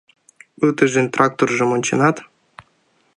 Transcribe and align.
Утыжын 0.65 1.07
тракторжым 1.13 1.69
онченат? 1.75 2.17